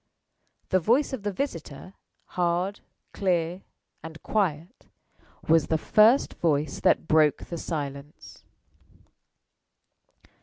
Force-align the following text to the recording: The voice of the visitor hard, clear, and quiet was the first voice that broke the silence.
The 0.69 0.79
voice 0.79 1.13
of 1.13 1.21
the 1.21 1.31
visitor 1.31 1.93
hard, 2.29 2.79
clear, 3.13 3.61
and 4.01 4.19
quiet 4.23 4.87
was 5.47 5.67
the 5.67 5.77
first 5.77 6.33
voice 6.39 6.79
that 6.79 7.07
broke 7.07 7.45
the 7.45 7.57
silence. 7.59 8.43